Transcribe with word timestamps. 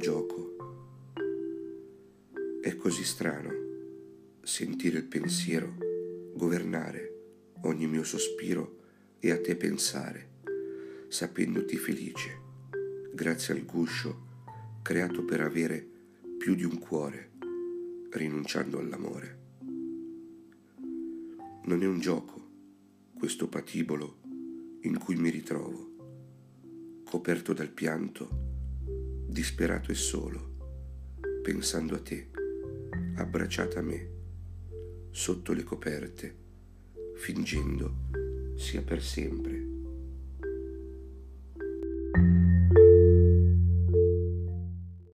gioco. 0.00 0.56
È 2.60 2.74
così 2.74 3.04
strano 3.04 3.50
sentire 4.42 4.98
il 4.98 5.04
pensiero 5.04 5.76
governare 6.34 7.14
ogni 7.62 7.86
mio 7.86 8.02
sospiro 8.02 8.78
e 9.20 9.30
a 9.30 9.40
te 9.40 9.54
pensare, 9.54 10.28
sapendoti 11.06 11.76
felice, 11.76 12.40
grazie 13.12 13.54
al 13.54 13.64
guscio 13.64 14.28
creato 14.82 15.24
per 15.24 15.40
avere 15.40 15.86
più 16.36 16.56
di 16.56 16.64
un 16.64 16.78
cuore, 16.80 17.30
rinunciando 18.10 18.80
all'amore. 18.80 19.38
Non 21.64 21.80
è 21.80 21.86
un 21.86 22.00
gioco 22.00 22.48
questo 23.16 23.46
patibolo 23.46 24.16
in 24.80 24.98
cui 24.98 25.14
mi 25.14 25.30
ritrovo, 25.30 27.02
coperto 27.04 27.52
dal 27.52 27.68
pianto, 27.68 28.49
disperato 29.30 29.92
e 29.92 29.94
solo, 29.94 30.56
pensando 31.42 31.94
a 31.94 32.00
te, 32.00 32.30
abbracciata 33.14 33.78
a 33.78 33.82
me, 33.82 34.10
sotto 35.10 35.52
le 35.52 35.62
coperte, 35.62 36.36
fingendo 37.14 38.08
sia 38.56 38.82
per 38.82 39.02
sempre 39.02 39.69